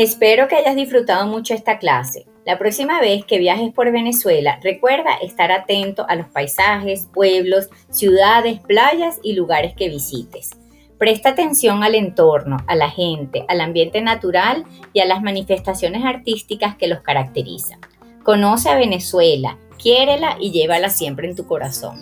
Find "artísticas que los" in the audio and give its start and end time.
16.04-17.00